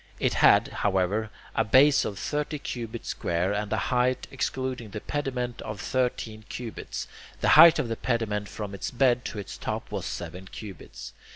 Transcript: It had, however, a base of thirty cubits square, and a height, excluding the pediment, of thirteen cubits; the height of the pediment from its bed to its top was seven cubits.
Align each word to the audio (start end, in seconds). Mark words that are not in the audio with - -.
It 0.19 0.33
had, 0.33 0.69
however, 0.69 1.29
a 1.53 1.63
base 1.63 2.05
of 2.05 2.17
thirty 2.17 2.57
cubits 2.57 3.09
square, 3.09 3.53
and 3.53 3.71
a 3.71 3.77
height, 3.77 4.25
excluding 4.31 4.89
the 4.89 4.99
pediment, 4.99 5.61
of 5.61 5.79
thirteen 5.79 6.43
cubits; 6.49 7.07
the 7.39 7.49
height 7.49 7.77
of 7.77 7.87
the 7.87 7.95
pediment 7.95 8.49
from 8.49 8.73
its 8.73 8.89
bed 8.89 9.23
to 9.25 9.37
its 9.37 9.59
top 9.59 9.91
was 9.91 10.05
seven 10.07 10.47
cubits. 10.47 11.13